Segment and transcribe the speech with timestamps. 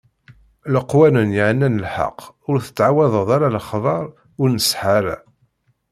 [0.73, 2.19] Leqwanen yeɛnan lḥeqq:
[2.49, 4.03] ur tettɛawadeḍ ara lexbaṛ
[4.41, 5.15] ur nṣeḥḥa ara.